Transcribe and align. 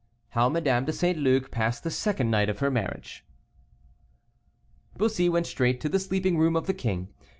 HOW 0.29 0.49
MADAME 0.49 0.85
DE 0.85 0.93
ST. 0.93 1.15
LUC 1.19 1.51
PASSED 1.51 1.83
THE 1.83 1.91
SECOND 1.91 2.31
NIGHT 2.31 2.49
OF 2.49 2.57
HER 2.57 2.71
MARRIAGE. 2.71 3.23
Bussy 4.97 5.29
went 5.29 5.45
straight 5.45 5.79
to 5.81 5.89
the 5.89 5.99
sleeping 5.99 6.39
room 6.39 6.55
of 6.55 6.65
the 6.65 6.73
king. 6.73 7.09